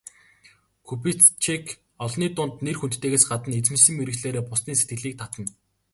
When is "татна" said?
5.21-5.45